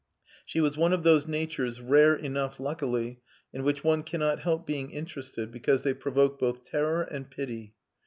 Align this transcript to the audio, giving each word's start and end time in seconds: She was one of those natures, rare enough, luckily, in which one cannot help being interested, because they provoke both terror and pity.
She 0.47 0.61
was 0.61 0.77
one 0.77 0.93
of 0.93 1.03
those 1.03 1.27
natures, 1.27 1.79
rare 1.79 2.15
enough, 2.15 2.59
luckily, 2.59 3.21
in 3.53 3.61
which 3.61 3.83
one 3.83 4.01
cannot 4.01 4.39
help 4.39 4.65
being 4.65 4.89
interested, 4.89 5.51
because 5.51 5.83
they 5.83 5.93
provoke 5.93 6.39
both 6.39 6.63
terror 6.63 7.03
and 7.03 7.29
pity. 7.29 7.75